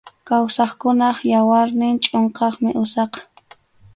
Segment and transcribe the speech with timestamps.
[0.27, 3.19] Kawsaqkunap yawarnin chʼunqaqmi usaqa.